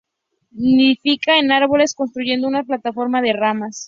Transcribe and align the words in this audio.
Nidifica 0.53 1.37
en 1.37 1.51
árboles, 1.51 1.93
construyendo 1.93 2.47
una 2.47 2.63
plataforma 2.63 3.21
de 3.21 3.33
ramas. 3.33 3.77